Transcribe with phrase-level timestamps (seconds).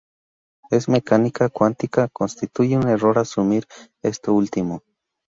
[0.71, 3.67] En mecánica cuántica, constituye un error asumir
[4.01, 4.81] esto último.